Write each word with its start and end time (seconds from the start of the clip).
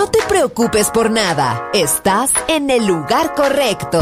No 0.00 0.08
te 0.08 0.20
preocupes 0.26 0.88
por 0.88 1.10
nada, 1.10 1.68
estás 1.74 2.32
en 2.48 2.70
el 2.70 2.86
lugar 2.86 3.34
correcto. 3.34 4.00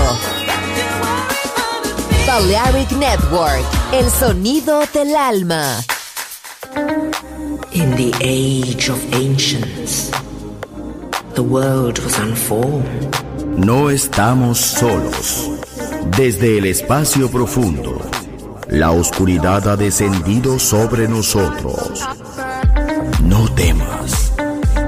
Balearic 2.25 2.93
Network, 2.93 3.65
el 3.93 4.09
sonido 4.09 4.83
del 4.95 5.17
alma. 5.17 5.65
In 7.73 7.97
the 7.97 8.13
age 8.21 8.89
of 8.89 9.01
ancients, 9.13 10.13
the 11.35 11.43
world 11.43 11.99
was 12.05 12.17
unformed. 12.21 13.17
No 13.57 13.91
estamos 13.91 14.59
solos. 14.59 15.51
Desde 16.17 16.59
el 16.59 16.67
espacio 16.67 17.29
profundo, 17.29 18.01
la 18.69 18.93
oscuridad 18.93 19.67
ha 19.67 19.77
descendido 19.77 20.61
sobre 20.61 21.09
nosotros. 21.09 22.07
No 23.21 23.53
temas. 23.57 24.28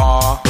are. 0.00 0.49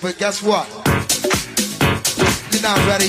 But 0.00 0.18
guess 0.18 0.42
what? 0.42 0.68
You're 2.52 2.62
not 2.62 2.76
ready. 2.88 3.08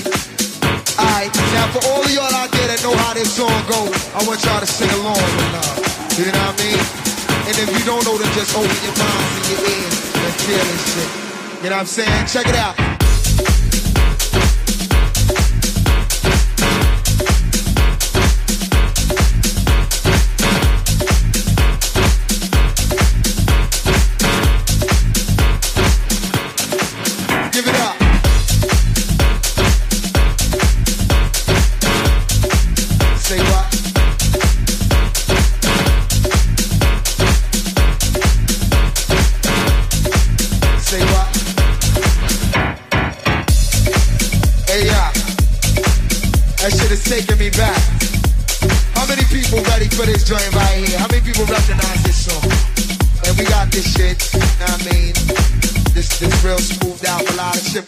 Alright, 0.96 1.32
now 1.56 1.68
for 1.72 1.84
all 1.92 2.04
of 2.04 2.12
y'all 2.12 2.34
out 2.34 2.52
there 2.52 2.68
that 2.68 2.80
know 2.84 2.96
how 2.96 3.13
this 3.13 3.32
song 3.36 3.52
go, 3.68 3.88
I 4.15 4.24
want 4.28 4.44
y'all 4.44 4.60
to 4.60 4.68
sing 4.68 4.89
along 5.00 5.15
with. 5.15 6.20
You 6.20 6.32
know 6.32 6.39
what 6.39 6.56
I 6.56 6.63
mean? 6.63 6.80
And 7.48 7.56
if 7.60 7.70
you 7.72 7.84
don't 7.86 8.04
know, 8.06 8.18
then 8.18 8.32
just 8.34 8.56
open 8.56 8.80
your 8.84 8.96
minds 8.96 9.32
and 9.39 9.46
your 9.50 9.62
ears 9.72 9.96
and 10.15 10.34
feel 10.44 10.63
this 10.63 10.84
shit. 10.94 11.63
You 11.63 11.70
know 11.70 11.76
what 11.76 11.82
I'm 11.82 11.86
saying? 11.86 12.28
Check 12.28 12.48
it 12.48 12.56
out. 12.56 12.99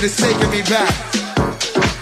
Shit 0.00 0.10
is 0.10 0.16
taking 0.16 0.50
me 0.50 0.62
back. 0.64 0.88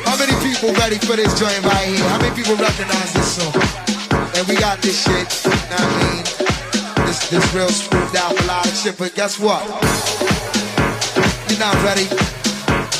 How 0.06 0.14
many 0.18 0.34
people 0.46 0.70
ready 0.78 0.98
for 0.98 1.16
this 1.16 1.34
joint 1.38 1.58
right 1.64 1.86
here? 1.88 2.06
How 2.06 2.18
many 2.22 2.34
people 2.34 2.54
recognize 2.54 3.12
this 3.12 3.42
song? 3.42 3.54
And 4.38 4.46
we 4.46 4.54
got 4.56 4.78
this 4.82 5.02
shit, 5.02 5.26
you 5.42 5.50
know 5.66 5.82
what 5.82 5.82
I 5.82 6.02
mean? 6.06 6.24
This, 7.06 7.28
this 7.30 7.42
real 7.54 7.68
smoothed 7.68 8.14
out 8.14 8.34
melodic 8.38 8.74
shit, 8.74 8.96
but 8.98 9.14
guess 9.14 9.38
what? 9.38 9.66
You're 11.50 11.58
not 11.58 11.74
ready. 11.82 12.06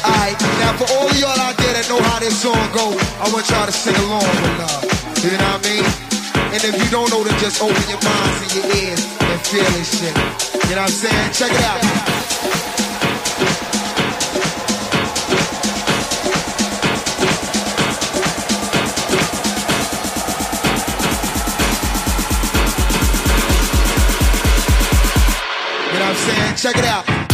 Alright, 0.03 0.35
now 0.59 0.75
for 0.75 0.89
all 0.99 1.07
of 1.07 1.19
y'all 1.19 1.39
out 1.47 1.57
there 1.59 1.75
that 1.79 1.87
know 1.89 2.03
how 2.03 2.19
this 2.19 2.35
song 2.35 2.59
go, 2.75 2.91
I 3.23 3.31
want 3.31 3.47
y'all 3.51 3.67
to 3.67 3.73
sing 3.73 3.95
along 4.03 4.27
with 4.27 4.59
love. 4.59 4.83
You 5.23 5.31
know 5.39 5.55
what 5.55 5.63
I 5.63 5.69
mean? 5.69 5.87
And 6.55 6.61
if 6.65 6.75
you 6.75 6.89
don't 6.91 7.11
know, 7.11 7.23
then 7.23 7.39
just 7.39 7.63
open 7.63 7.83
your 7.87 8.03
minds 8.03 8.39
and 8.43 8.53
your 8.57 8.67
ears 8.83 9.03
and 9.07 9.39
feel 9.47 9.69
this 9.79 9.95
shit. 9.95 10.15
You 10.67 10.75
know 10.75 10.83
what 10.83 10.91
I'm 10.91 10.99
saying? 11.07 11.33
Check 11.39 11.53
it 11.55 11.65
out. 11.65 12.18
Check 26.57 26.77
it 26.77 26.85
out. 26.85 27.28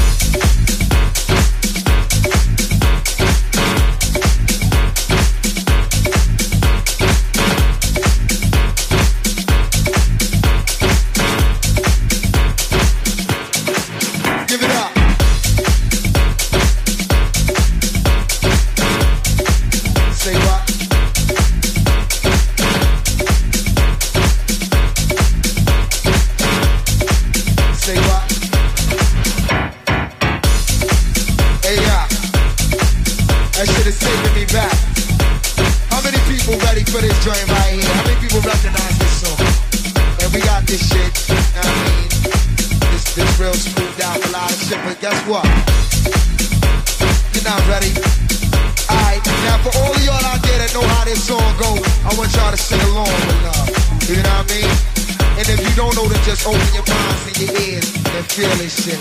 don't 55.74 55.94
know, 55.96 56.06
then 56.06 56.22
just 56.24 56.46
open 56.46 56.60
your 56.72 56.84
minds 56.86 57.26
and 57.26 57.38
your 57.40 57.60
ears 57.60 57.94
and 57.94 58.26
feel 58.26 58.50
this 58.56 58.84
shit. 58.84 59.00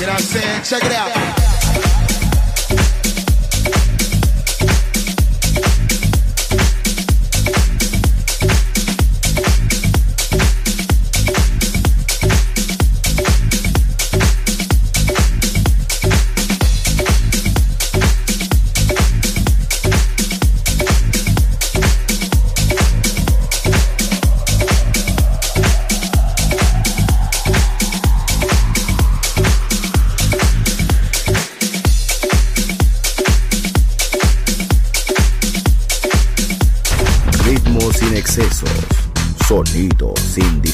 You 0.00 0.06
know 0.06 0.12
what 0.12 0.20
I'm 0.20 0.20
saying? 0.20 0.62
Check 0.64 0.84
it 0.84 0.92
out. 0.92 2.09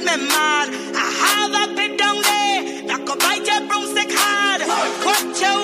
me 0.00 0.16
mad. 0.28 0.68
I 0.94 1.06
have 1.24 1.52
a 1.62 1.74
bit 1.74 1.98
down 1.98 2.16
there 2.22 2.86
that 2.88 3.00
could 3.06 3.18
bite 3.18 3.46
your 3.46 3.62
broomstick 3.68 4.10
hard. 4.12 4.60
Cut 5.04 5.40
your 5.40 5.59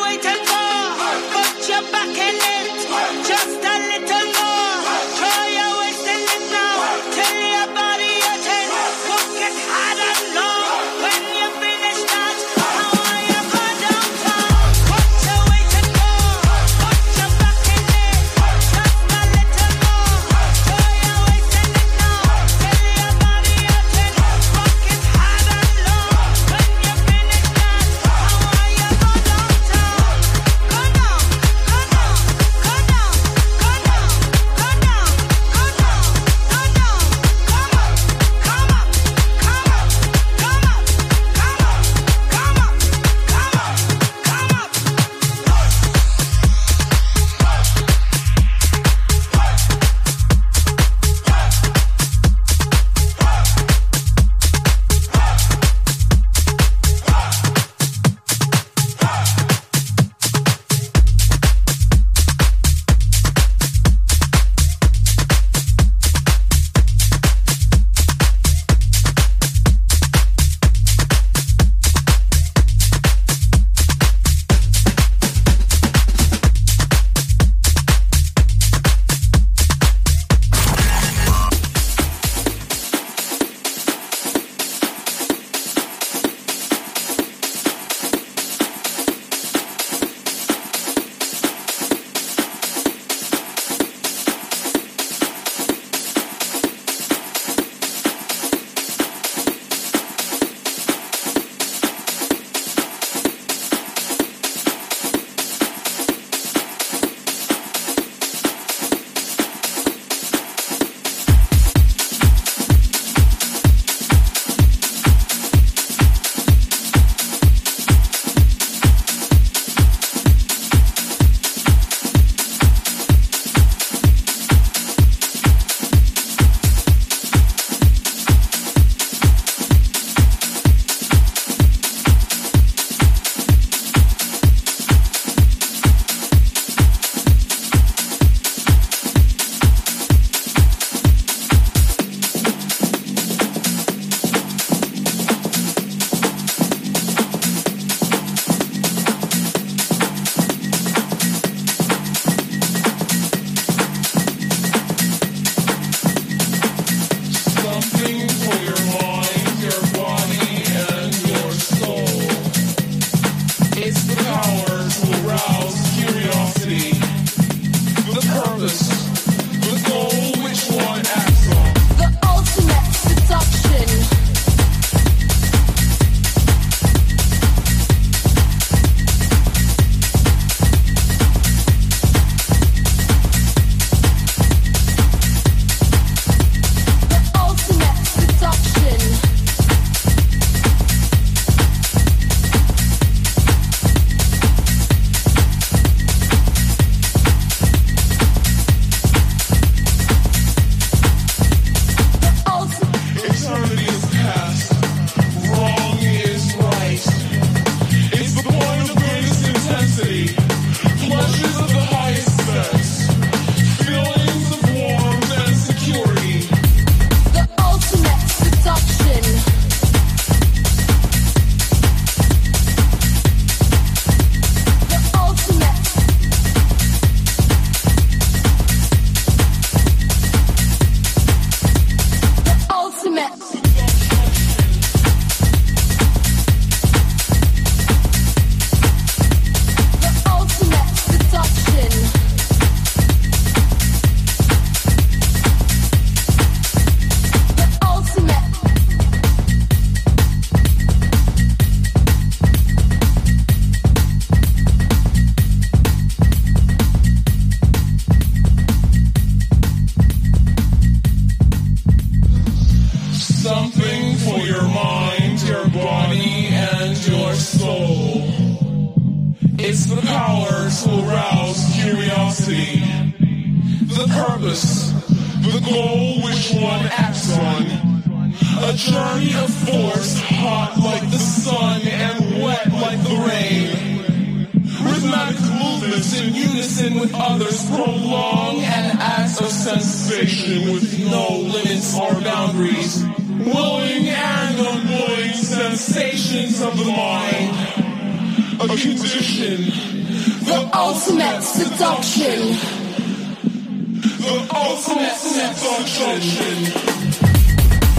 ultimate 304.55 305.17
seduction, 305.17 306.21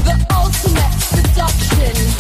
the 0.06 0.16
ultimate 0.32 0.94
seduction. 1.02 2.17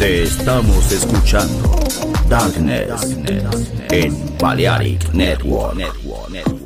Estamos 0.00 0.90
escuchando 0.92 1.76
Darkness, 2.26 3.16
en 3.90 4.38
Balearic 4.38 5.12
Network. 5.12 6.59